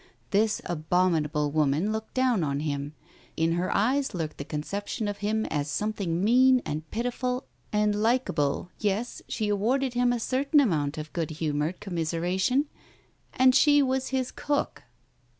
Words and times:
This 0.31 0.63
abominable 0.65 1.51
woman 1.51 1.91
looked 1.91 2.15
down 2.15 2.43
on 2.43 2.61
him; 2.61 2.95
in 3.37 3.51
her 3.51 3.71
eyes 3.71 4.15
lurked 4.15 4.39
the 4.39 4.43
conception 4.43 5.07
of 5.07 5.19
him 5.19 5.45
as 5.45 5.69
something 5.69 6.23
mean 6.23 6.59
and 6.65 6.89
pitiful 6.89 7.45
and 7.71 7.93
likable, 7.93 8.71
yes, 8.79 9.21
she 9.27 9.47
awarded 9.47 9.93
him 9.93 10.11
a 10.11 10.19
certain 10.19 10.59
amount 10.59 10.97
of 10.97 11.13
good 11.13 11.29
humoured 11.29 11.79
com 11.79 11.97
miseration. 11.97 12.65
And 13.33 13.53
she 13.53 13.83
was 13.83 14.07
his 14.07 14.31
cook 14.31 14.81